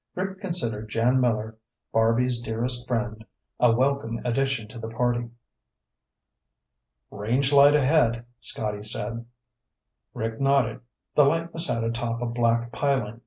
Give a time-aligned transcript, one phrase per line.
[0.15, 1.59] Rick considered Jan Miller,
[1.93, 3.23] Barby's dearest friend,
[3.59, 5.29] a welcome addition to the party.
[7.11, 9.27] "Range light ahead," Scotty said.
[10.15, 10.79] Rick nodded.
[11.13, 13.19] The light was set atop a black piling.